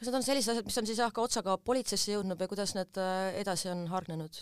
kas 0.04 0.12
need 0.12 0.20
on 0.20 0.26
sellised 0.26 0.52
asjad, 0.52 0.66
mis 0.68 0.76
on 0.80 0.88
siis 0.88 1.00
jah 1.00 1.12
ka 1.14 1.25
otsaga 1.25 1.56
politseisse 1.56 2.12
jõudnud 2.12 2.40
või 2.40 2.50
kuidas 2.50 2.75
need 2.76 3.00
äh, 3.00 3.38
edasi 3.40 3.70
on 3.73 3.87
hargnenud? 3.88 4.37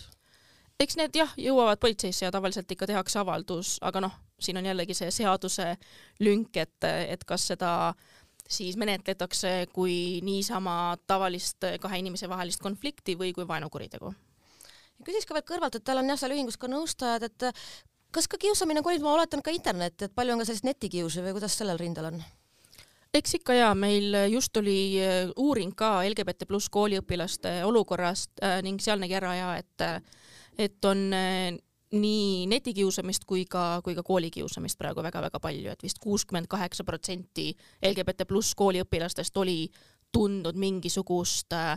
eks 0.82 0.96
need 0.98 1.14
jah, 1.14 1.30
jõuavad 1.38 1.78
politseisse 1.78 2.24
ja 2.26 2.32
tavaliselt 2.34 2.70
ikka 2.74 2.88
tehakse 2.90 3.20
avaldus, 3.20 3.76
aga 3.86 4.02
noh, 4.02 4.16
siin 4.42 4.58
on 4.58 4.66
jällegi 4.66 4.96
see 4.98 5.12
seaduse 5.14 5.68
lünk, 6.24 6.56
et, 6.58 6.88
et 6.88 7.22
kas 7.28 7.46
seda 7.52 7.92
siis 8.50 8.76
menetletakse 8.80 9.68
kui 9.72 10.18
niisama 10.26 10.96
tavalist 11.06 11.62
kahe 11.80 12.02
inimese 12.02 12.26
vahelist 12.28 12.60
konflikti 12.64 13.14
või 13.20 13.30
kui 13.36 13.46
vaenukuritegu. 13.46 14.10
küsiks 15.06 15.28
ka 15.28 15.38
veel 15.38 15.46
kõrvalt, 15.46 15.78
et 15.78 15.84
teil 15.86 16.02
on 16.02 16.10
jah, 16.10 16.18
seal 16.18 16.34
ühingus 16.34 16.58
ka 16.58 16.70
nõustajad, 16.70 17.30
et 17.30 17.48
kas 18.10 18.28
ka 18.28 18.40
kiusamine 18.42 18.82
kolib, 18.82 19.06
ma 19.06 19.14
oletan 19.14 19.42
ka 19.42 19.54
internet, 19.54 20.02
et 20.02 20.14
palju 20.14 20.34
on 20.34 20.42
ka 20.42 20.50
sellist 20.50 20.66
netikiusu 20.66 21.22
või 21.22 21.38
kuidas 21.38 21.54
sellel 21.58 21.78
rindel 21.78 22.10
on? 22.10 22.22
Eks 23.14 23.34
ikka 23.40 23.54
jaa, 23.54 23.74
meil 23.74 24.14
just 24.32 24.56
oli 24.56 25.00
uuring 25.36 25.74
ka 25.76 26.00
LGBT 26.08 26.46
pluss 26.48 26.70
kooliõpilaste 26.72 27.58
olukorrast 27.68 28.40
ning 28.64 28.80
seal 28.80 29.02
nägi 29.02 29.18
ära 29.18 29.34
ja 29.36 29.50
et, 29.60 29.84
et 30.58 30.88
on 30.88 31.10
nii 31.92 32.46
netikiusamist 32.48 33.26
kui 33.28 33.44
ka, 33.44 33.80
kui 33.84 33.94
ka 33.94 34.04
koolikiusamist 34.06 34.78
praegu 34.80 35.04
väga-väga 35.04 35.40
palju, 35.42 35.72
et 35.72 35.84
vist 35.84 36.00
kuuskümmend 36.00 36.48
kaheksa 36.50 36.84
protsenti 36.88 37.52
LGBT 37.84 38.26
pluss 38.28 38.56
kooliõpilastest 38.56 39.36
oli 39.36 39.66
tundnud 40.12 40.56
mingisugust 40.56 41.52
äh, 41.56 41.76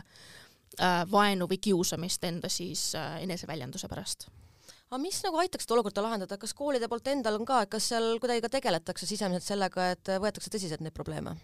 vaenu 1.12 1.48
või 1.50 1.60
kiusamist 1.60 2.24
enda 2.24 2.48
siis 2.52 2.94
äh, 2.96 3.20
eneseväljenduse 3.24 3.88
pärast 3.92 4.28
aga 4.90 5.02
mis 5.02 5.18
nagu 5.24 5.40
aitaks 5.42 5.66
seda 5.66 5.78
olukorda 5.78 6.04
lahendada, 6.04 6.38
kas 6.38 6.54
koolide 6.56 6.88
poolt 6.90 7.08
endal 7.10 7.40
on 7.40 7.48
ka, 7.48 7.64
et 7.64 7.72
kas 7.72 7.90
seal 7.92 8.16
kuidagi 8.22 8.44
ka 8.44 8.52
tegeletakse 8.58 9.08
sisemiselt 9.08 9.46
sellega, 9.46 9.90
et 9.96 10.16
võetakse 10.22 10.52
tõsiselt 10.52 10.84
neid 10.84 10.94
probleeme? 10.96 11.36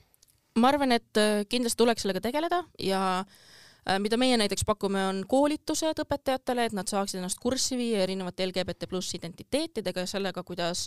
ma 0.58 0.68
arvan, 0.68 0.92
et 0.92 1.20
äh, 1.20 1.42
kindlasti 1.48 1.80
tuleks 1.80 2.04
sellega 2.04 2.20
tegeleda 2.20 2.58
ja 2.84 3.00
äh, 3.22 3.96
mida 4.02 4.18
meie 4.20 4.36
näiteks 4.36 4.66
pakume, 4.68 5.00
on 5.08 5.22
koolitused 5.28 6.02
õpetajatele, 6.04 6.66
et 6.68 6.76
nad 6.76 6.90
saaksid 6.90 7.20
ennast 7.20 7.40
kurssi 7.40 7.78
viia 7.80 8.02
erinevate 8.04 8.44
LGBT 8.46 8.88
pluss 8.90 9.16
identiteetidega 9.16 10.04
ja 10.04 10.10
sellega, 10.10 10.44
kuidas 10.46 10.84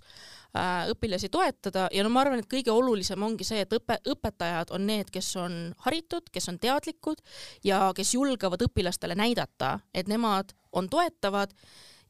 äh, 0.54 0.86
õpilasi 0.94 1.32
toetada. 1.34 1.88
Ja 1.96 2.06
no 2.06 2.14
ma 2.14 2.22
arvan, 2.24 2.44
et 2.44 2.52
kõige 2.52 2.74
olulisem 2.74 3.26
ongi 3.26 3.48
see, 3.48 3.66
et 3.66 3.74
õpe, 3.74 3.98
õpetajad 4.14 4.76
on 4.78 4.86
need, 4.86 5.10
kes 5.14 5.32
on 5.42 5.58
haritud, 5.88 6.30
kes 6.32 6.54
on 6.54 6.62
teadlikud 6.62 7.26
ja 7.66 7.88
kes 7.98 8.14
julgevad 8.20 8.68
õpilastele 8.70 9.18
näidata, 9.18 9.80
et 9.98 10.12
nemad 10.12 10.54
on 10.76 10.90
toetavad 10.92 11.58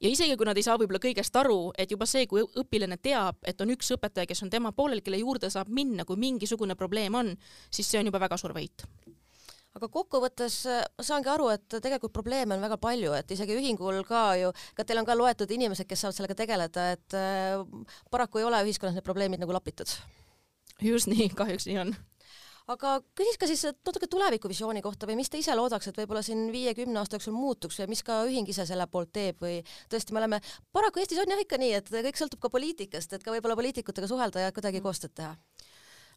ja 0.06 0.12
isegi 0.12 0.38
kui 0.38 0.48
nad 0.48 0.58
ei 0.58 0.66
saa 0.66 0.78
võib-olla 0.80 1.02
kõigest 1.02 1.36
aru, 1.40 1.60
et 1.82 1.92
juba 1.92 2.06
see, 2.10 2.28
kui 2.30 2.44
õpilane 2.62 3.00
teab, 3.02 3.42
et 3.48 3.62
on 3.62 3.74
üks 3.74 3.90
õpetaja, 3.98 4.30
kes 4.30 4.46
on 4.46 4.54
tema 4.54 4.72
poolel, 4.76 5.02
kelle 5.06 5.20
juurde 5.22 5.50
saab 5.54 5.72
minna, 5.74 6.06
kui 6.06 6.20
mingisugune 6.22 6.78
probleem 6.78 7.18
on, 7.18 7.34
siis 7.74 7.90
see 7.90 8.02
on 8.02 8.12
juba 8.12 8.22
väga 8.22 8.38
suur 8.42 8.54
võit 8.56 8.86
aga 9.76 9.90
kokkuvõttes 9.92 10.62
äh, 10.72 10.84
ma 10.96 11.04
saangi 11.04 11.28
aru, 11.28 11.50
et 11.52 11.78
tegelikult 11.84 12.14
probleeme 12.16 12.56
on 12.56 12.64
väga 12.64 12.78
palju, 12.80 13.12
et 13.18 13.32
isegi 13.36 13.58
ühingul 13.60 14.06
ka 14.08 14.22
ju, 14.40 14.54
ka 14.78 14.86
teil 14.88 15.02
on 15.02 15.08
ka 15.08 15.18
loetud 15.20 15.52
inimesed, 15.52 15.88
kes 15.90 16.06
saavad 16.06 16.16
sellega 16.16 16.38
tegeleda, 16.40 16.86
et 16.96 17.18
äh, 17.20 17.60
paraku 18.14 18.40
ei 18.40 18.48
ole 18.48 18.64
ühiskonnas 18.70 18.96
need 18.96 19.08
probleemid 19.08 19.44
nagu 19.44 19.56
lapitud. 19.56 19.92
just 20.80 21.12
nii, 21.12 21.28
kahjuks 21.36 21.68
nii 21.68 21.82
on 21.84 21.96
aga 22.72 22.96
küsiks 23.18 23.40
ka 23.42 23.50
siis 23.50 23.64
natuke 23.86 24.08
tulevikuvisiooni 24.10 24.82
kohta 24.86 25.08
või 25.10 25.20
mis 25.20 25.30
te 25.30 25.38
ise 25.42 25.54
loodaks, 25.58 25.90
et 25.90 26.00
võib-olla 26.00 26.24
siin 26.26 26.48
viie-kümne 26.54 26.98
aasta 27.02 27.20
jooksul 27.20 27.36
muutuks 27.36 27.80
ja 27.82 27.88
mis 27.92 28.02
ka 28.06 28.24
ühing 28.26 28.50
ise 28.50 28.66
selle 28.66 28.88
poolt 28.90 29.12
teeb 29.14 29.42
või 29.44 29.60
tõesti, 29.92 30.16
me 30.16 30.24
oleme, 30.24 30.42
paraku 30.74 31.04
Eestis 31.04 31.22
on 31.22 31.30
jah 31.30 31.42
ikka 31.42 31.60
nii, 31.62 31.74
et 31.78 31.92
kõik 31.94 32.22
sõltub 32.22 32.42
ka 32.42 32.52
poliitikast, 32.54 33.14
et 33.14 33.26
ka 33.26 33.34
võib-olla 33.36 33.58
poliitikutega 33.60 34.10
suhelda 34.10 34.48
ja 34.48 34.56
kuidagi 34.56 34.82
koostööd 34.82 35.14
teha. 35.14 35.36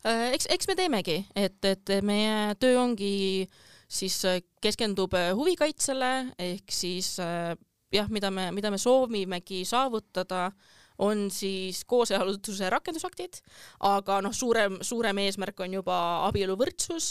Äh, 0.06 0.28
eks, 0.36 0.48
eks 0.54 0.70
me 0.70 0.78
teemegi, 0.78 1.18
et, 1.36 1.58
et 1.66 1.94
meie 2.06 2.54
töö 2.62 2.78
ongi 2.80 3.48
siis 3.90 4.16
äh, 4.28 4.40
keskendub 4.62 5.16
äh, 5.18 5.32
huvikaitsele 5.36 6.12
ehk 6.38 6.72
siis 6.72 7.16
jah, 7.18 8.08
mida 8.12 8.30
me, 8.30 8.50
mida 8.54 8.70
me 8.70 8.78
soovimegi 8.80 9.64
saavutada 9.68 10.52
on 10.98 11.30
siis 11.30 11.84
kooselususe 11.86 12.70
rakendusaktid, 12.70 13.40
aga 13.86 14.18
noh, 14.24 14.34
suurem, 14.34 14.78
suurem 14.82 15.18
eesmärk 15.22 15.60
on 15.62 15.76
juba 15.78 15.98
abieluvõrdsus 16.26 17.10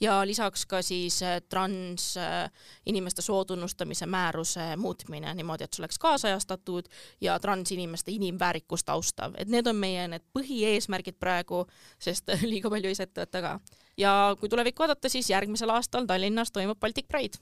ja 0.00 0.20
lisaks 0.28 0.66
ka 0.68 0.82
siis 0.84 1.20
äh, 1.24 1.40
trans 1.48 2.12
äh, 2.20 2.50
inimeste 2.86 3.24
sootunnustamise 3.24 4.06
määruse 4.06 4.72
muutmine 4.76 5.34
niimoodi, 5.34 5.64
et 5.64 5.72
see 5.72 5.82
oleks 5.84 6.00
kaasajastatud 6.02 6.90
ja 7.24 7.38
transinimeste 7.40 8.12
inimväärikust 8.12 8.92
austav, 8.92 9.36
et 9.38 9.48
need 9.48 9.66
on 9.66 9.80
meie 9.80 10.08
need 10.12 10.26
põhieesmärgid 10.36 11.16
praegu, 11.20 11.64
sest 12.02 12.34
liiga 12.52 12.70
palju 12.72 12.92
ei 12.92 12.98
saa 12.98 13.08
ette 13.08 13.24
võtta 13.24 13.44
ka. 13.44 13.58
ja 13.96 14.16
kui 14.40 14.52
tulevikku 14.52 14.84
vaadata, 14.84 15.08
siis 15.08 15.30
järgmisel 15.32 15.72
aastal 15.72 16.06
Tallinnas 16.06 16.52
toimub 16.52 16.80
Baltic 16.80 17.08
Pride 17.08 17.40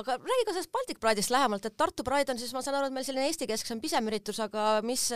aga 0.00 0.16
räägi 0.18 0.46
ka 0.48 0.54
sellest 0.56 0.72
Baltic 0.72 1.00
Pride'ist 1.02 1.32
lähemalt, 1.34 1.66
et 1.68 1.76
Tartu 1.76 2.04
Pride 2.06 2.32
on 2.32 2.40
siis, 2.40 2.52
ma 2.56 2.62
saan 2.64 2.78
aru, 2.78 2.88
et 2.88 2.96
meil 2.96 3.06
selline 3.06 3.28
Eesti-kesksem 3.30 3.80
pisem 3.82 4.08
üritus, 4.08 4.40
aga 4.44 4.80
mis 4.86 5.08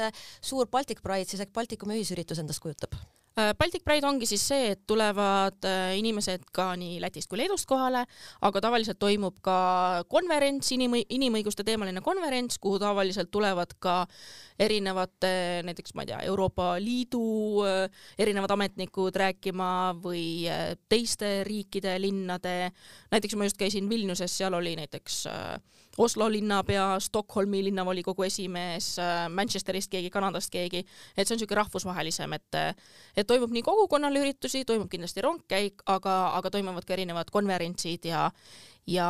suur 0.44 0.68
Baltic 0.72 1.00
Pride 1.04 1.28
siis 1.30 1.44
ehk 1.44 1.54
Baltikumi 1.56 1.96
ühisüritus 2.00 2.42
endast 2.42 2.64
kujutab? 2.64 2.98
Äh, 3.36 3.52
Baltic 3.58 3.82
Pride 3.84 4.06
ongi 4.08 4.24
siis 4.24 4.40
see, 4.48 4.70
et 4.72 4.86
tulevad 4.88 5.66
äh, 5.68 5.90
inimesed 5.98 6.46
ka 6.56 6.70
nii 6.80 6.94
Lätist 7.02 7.28
kui 7.28 7.36
Leedust 7.36 7.68
kohale, 7.68 8.06
aga 8.48 8.62
tavaliselt 8.64 8.96
toimub 8.96 9.42
ka 9.44 9.56
konverents, 10.08 10.70
inim-, 10.72 11.02
inimõiguste 11.12 11.66
teemaline 11.68 12.00
konverents, 12.00 12.56
kuhu 12.56 12.80
tavaliselt 12.80 13.28
tulevad 13.28 13.74
ka 13.76 13.98
erinevate, 14.56 15.34
näiteks 15.68 15.92
ma 15.92 16.06
ei 16.06 16.10
tea, 16.14 16.22
Euroopa 16.30 16.70
Liidu 16.80 17.20
äh, 17.68 18.08
erinevad 18.24 18.56
ametnikud 18.56 19.20
rääkima 19.20 19.70
või 20.00 20.48
teiste 20.88 21.42
riikide 21.44 21.98
linnade, 22.00 22.72
näiteks 23.12 23.36
ma 23.36 23.50
just 23.50 23.60
käisin 23.60 23.92
Vilniuses, 23.92 24.32
seal 24.32 24.56
oli 24.56 24.78
näiteks 24.80 25.26
Oslo 25.98 26.28
linnapea, 26.32 27.00
Stockholmi 27.00 27.62
linnavolikogu 27.64 28.26
esimees, 28.26 28.96
Manchesterist 29.32 29.90
keegi, 29.92 30.10
Kanadast 30.12 30.52
keegi, 30.52 30.82
et 31.16 31.24
see 31.24 31.34
on 31.34 31.40
niisugune 31.40 31.60
rahvusvahelisem, 31.62 32.36
et 32.36 32.60
et 32.60 32.86
et 33.16 33.26
toimub 33.26 33.52
nii 33.52 33.64
kogukonnale 33.64 34.20
üritusi, 34.20 34.64
toimub 34.68 34.90
kindlasti 34.92 35.24
rongkäik, 35.24 35.82
aga, 35.86 36.16
aga 36.38 36.50
toimuvad 36.50 36.84
ka 36.84 36.96
erinevad 36.96 37.30
konverentsid 37.32 38.04
ja, 38.10 38.30
ja 38.86 39.08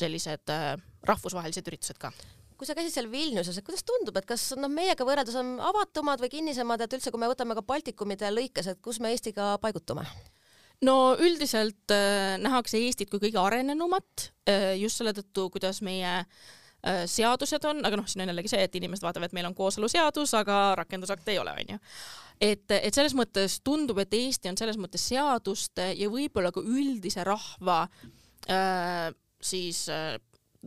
sellised 0.00 0.50
äh, 0.50 0.74
rahvusvahelised 1.06 1.70
üritused 1.70 2.00
ka 2.00 2.12
kui 2.54 2.68
sa 2.68 2.74
käisid 2.78 2.94
seal 2.94 3.08
Vilniuses, 3.10 3.56
et 3.58 3.66
kuidas 3.66 3.82
tundub, 3.86 4.16
et 4.16 4.26
kas 4.28 4.52
noh, 4.56 4.70
meiega 4.70 5.04
võrreldes 5.04 5.34
on 5.40 5.56
avatumad 5.58 6.22
või 6.22 6.30
kinnisemad, 6.36 6.84
et 6.84 6.94
üldse, 6.96 7.10
kui 7.10 7.20
me 7.20 7.28
võtame 7.28 7.56
ka 7.58 7.64
Baltikumide 7.66 8.30
lõikes, 8.30 8.70
et 8.70 8.80
kus 8.84 9.00
me 9.02 9.10
Eestiga 9.10 9.56
paigutume? 9.62 10.06
No 10.82 11.14
üldiselt 11.20 11.94
äh, 11.94 12.34
nähakse 12.42 12.80
Eestit 12.82 13.10
kui 13.12 13.22
kõige 13.22 13.40
arenenumat 13.40 14.28
äh, 14.48 14.74
just 14.80 15.00
selle 15.00 15.14
tõttu, 15.16 15.48
kuidas 15.54 15.80
meie 15.86 16.12
äh, 16.20 17.04
seadused 17.10 17.64
on, 17.70 17.84
aga 17.86 18.00
noh, 18.00 18.08
siin 18.10 18.24
on 18.24 18.32
jällegi 18.32 18.52
see, 18.52 18.64
et 18.66 18.76
inimesed 18.80 19.06
vaatavad, 19.06 19.30
et 19.30 19.36
meil 19.36 19.48
on 19.48 19.56
kooseluseadus, 19.56 20.34
aga 20.40 20.60
rakendusakte 20.82 21.34
ei 21.34 21.40
ole, 21.42 21.54
onju. 21.64 21.80
Et, 22.42 22.66
et 22.74 22.94
selles 22.94 23.14
mõttes 23.14 23.60
tundub, 23.64 24.00
et 24.02 24.14
Eesti 24.18 24.50
on 24.50 24.58
selles 24.58 24.78
mõttes 24.80 25.04
seaduste 25.08 25.92
ja 25.94 26.10
võib-olla 26.10 26.50
ka 26.52 26.64
üldise 26.64 27.24
rahva 27.24 27.84
äh, 28.50 29.12
siis 29.44 29.86
äh, 29.92 30.16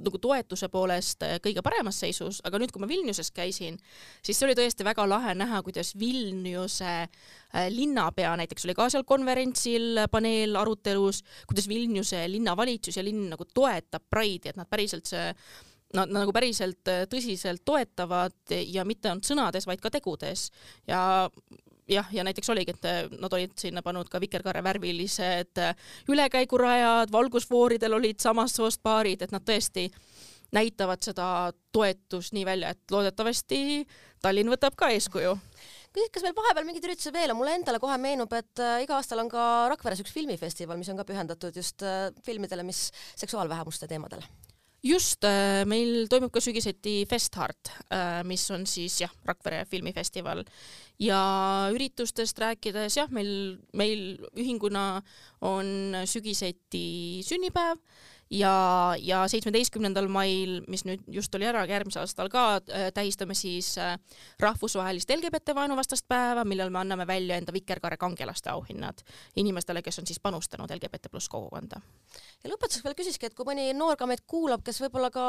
nagu 0.03 0.19
toetuse 0.21 0.69
poolest 0.73 1.23
äh, 1.25 1.37
kõige 1.43 1.63
paremas 1.65 1.99
seisus, 2.03 2.41
aga 2.47 2.59
nüüd, 2.61 2.73
kui 2.73 2.83
ma 2.83 2.89
Vilniuses 2.89 3.31
käisin, 3.35 3.77
siis 4.25 4.37
see 4.37 4.47
oli 4.47 4.57
tõesti 4.57 4.85
väga 4.87 5.07
lahe 5.09 5.35
näha, 5.37 5.61
kuidas 5.65 5.93
Vilniuse 5.99 6.91
äh, 7.05 7.69
linnapea 7.73 8.35
näiteks 8.41 8.67
oli 8.67 8.77
ka 8.77 8.89
seal 8.93 9.07
konverentsil 9.07 10.03
paneelarutelus, 10.11 11.23
kuidas 11.49 11.69
Vilniuse 11.71 12.25
linnavalitsus 12.31 12.99
ja 12.99 13.05
linn 13.05 13.29
nagu 13.33 13.47
toetab 13.53 14.05
Pride'i, 14.11 14.53
et 14.53 14.59
nad 14.59 14.69
päriselt 14.69 15.09
see 15.09 15.31
nad 15.95 16.11
nagu 16.11 16.33
päriselt 16.35 16.89
äh, 16.91 17.05
tõsiselt 17.07 17.63
toetavad 17.65 18.55
ja 18.67 18.83
mitte 18.87 19.11
ainult 19.11 19.27
sõnades, 19.27 19.67
vaid 19.69 19.79
ka 19.79 19.91
tegudes. 19.93 20.49
Ja 20.87 21.29
jah, 21.89 22.08
ja 22.12 22.24
näiteks 22.24 22.50
oligi, 22.50 22.75
et 22.75 22.86
äh, 22.86 23.03
nad 23.20 23.34
olid 23.34 23.56
sinna 23.60 23.84
pannud 23.86 24.10
ka 24.12 24.22
vikerkaare 24.22 24.63
värvilised 24.63 25.62
äh, 25.62 25.75
ülekäigurajad, 26.10 27.12
valgusfooridel 27.12 27.98
olid 28.00 28.20
samast 28.24 28.60
soost 28.60 28.84
paarid, 28.84 29.24
et 29.24 29.34
nad 29.36 29.46
tõesti 29.46 29.88
näitavad 30.56 31.03
seda 31.03 31.51
toetust 31.75 32.36
nii 32.36 32.46
välja, 32.48 32.72
et 32.72 32.91
loodetavasti 32.91 33.60
Tallinn 34.24 34.50
võtab 34.50 34.77
ka 34.79 34.89
eeskuju. 34.96 35.36
Küsiks, 35.94 36.13
kas 36.13 36.24
meil 36.25 36.36
vahepeal 36.38 36.65
mingeid 36.65 36.88
üritusi 36.88 37.12
veel 37.13 37.34
on, 37.34 37.39
mulle 37.39 37.56
endale 37.58 37.82
kohe 37.84 37.98
meenub, 38.01 38.34
et 38.38 38.63
äh, 38.63 38.82
iga 38.86 38.98
aastal 39.00 39.24
on 39.24 39.32
ka 39.32 39.46
Rakveres 39.74 40.03
üks 40.03 40.15
filmifestival, 40.15 40.79
mis 40.79 40.91
on 40.94 41.00
ka 41.00 41.08
pühendatud 41.08 41.56
just 41.56 41.86
filmidele, 42.25 42.65
mis 42.67 42.89
seksuaalvähemuste 43.15 43.89
teemadel 43.91 44.25
just, 44.84 45.24
äh, 45.24 45.65
meil 45.65 46.07
toimub 46.10 46.31
ka 46.34 46.41
sügiseti 46.43 47.05
Festhart, 47.10 47.72
äh, 47.91 48.24
mis 48.24 48.50
on 48.51 48.65
siis 48.65 49.00
jah, 49.01 49.13
Rakvere 49.25 49.65
filmifestival. 49.65 50.43
Ja 51.00 51.69
üritustest 51.74 52.39
rääkides 52.39 52.98
jah, 52.98 53.10
meil, 53.10 53.57
meil 53.74 54.17
ühinguna 54.38 55.01
on 55.41 55.96
sügiseti 56.05 57.24
sünnipäev 57.25 57.77
ja, 58.29 58.96
ja 59.00 59.22
seitsmeteistkümnendal 59.31 60.07
mail, 60.12 60.60
mis 60.67 60.84
nüüd 60.88 61.03
just 61.12 61.34
oli 61.38 61.48
ära, 61.48 61.63
järgmisel 61.69 62.03
aastal 62.03 62.29
ka 62.31 62.46
äh, 62.60 62.88
tähistame 62.96 63.36
siis 63.38 63.74
äh, 63.81 63.96
rahvusvahelist 64.43 65.12
LGBT 65.15 65.55
vaenuvastast 65.55 66.07
päeva, 66.10 66.43
millal 66.48 66.72
me 66.74 66.81
anname 66.81 67.07
välja 67.07 67.38
enda 67.39 67.53
Vikerkaare 67.55 67.98
kangelaste 67.98 68.51
auhinnad 68.51 69.03
inimestele, 69.36 69.81
kes 69.86 70.00
on 70.01 70.07
siis 70.10 70.19
panustanud 70.19 70.72
LGBT 70.75 71.12
pluss 71.12 71.29
kogukonda. 71.31 71.81
ja 72.43 72.51
lõpetuseks 72.51 72.84
veel 72.84 72.98
küsikski, 72.98 73.29
et 73.29 73.38
kui 73.38 73.48
mõni 73.48 73.69
noor 73.77 73.98
ka 73.98 74.07
meid 74.10 74.25
kuulab, 74.27 74.63
kes 74.65 74.81
võib-olla 74.84 75.12
ka 75.13 75.27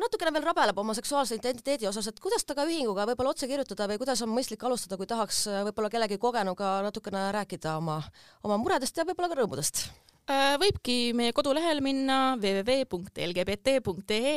natukene 0.00 0.32
veel 0.32 0.46
rabeleb 0.46 0.78
oma 0.78 0.94
seksuaalse 0.96 1.36
identiteedi 1.36 1.88
osas, 1.88 2.08
et 2.08 2.20
kuidas 2.20 2.46
ta 2.48 2.56
ka 2.56 2.64
ühinguga 2.68 3.06
võib-olla 3.10 3.34
otse 3.34 3.48
kirjutada 3.50 3.88
või 3.90 4.00
kuidas 4.00 4.22
on 4.24 4.32
mõistlik 4.32 4.64
alustada, 4.64 4.96
kui 4.96 5.10
tahaks 5.10 5.44
äh, 5.50 5.60
võib-olla 5.68 5.92
kellegi 5.92 6.18
kogenuga 6.22 6.78
natukene 6.86 7.28
rääkida 7.36 7.76
oma, 7.82 8.00
oma 8.42 8.56
muredest 8.62 8.96
ja 8.96 9.04
võib-olla 9.08 9.32
ka 9.32 9.40
rõõmudest? 9.42 9.84
Äh, 10.30 10.54
võibki 10.62 11.10
meie 11.18 11.32
kodulehel 11.34 11.80
minna 11.82 12.36
www.lgbt.ee 12.38 14.34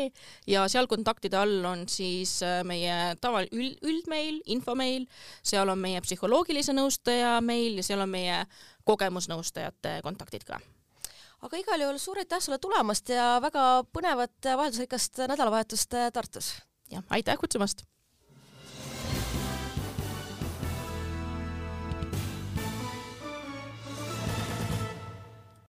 ja 0.49 0.63
seal 0.71 0.87
kontaktide 0.89 1.37
all 1.37 1.61
on 1.69 1.83
siis 1.91 2.39
äh, 2.41 2.63
meie 2.65 3.13
tava 3.21 3.43
üld, 3.45 3.77
üldmeil, 3.85 4.39
infomeil, 4.49 5.05
seal 5.45 5.69
on 5.69 5.77
meie 5.83 6.01
psühholoogilise 6.01 6.73
nõustaja 6.73 7.37
meil 7.45 7.77
ja 7.77 7.85
seal 7.85 8.01
on 8.01 8.09
meie 8.09 8.41
kogemusnõustajate 8.89 9.99
kontaktid 10.01 10.43
ka 10.49 10.57
aga 11.45 11.61
igal 11.61 11.85
juhul 11.85 12.01
suur 12.01 12.17
aitäh 12.17 12.41
sulle 12.41 12.57
tulemast 12.57 13.13
ja 13.13 13.35
väga 13.45 13.85
põnevat 13.93 14.41
vaheldusrikast 14.41 15.21
nädalavahetust 15.29 15.93
Tartus! 16.17 16.55
jah, 16.89 17.05
aitäh 17.13 17.37
kutsumast! 17.37 17.85